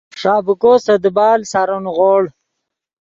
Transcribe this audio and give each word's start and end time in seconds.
ݰابیکو 0.19 0.71
سے 0.85 0.93
دیبال 1.03 1.39
سارو 1.51 1.77
نیغوڑ 1.85 2.21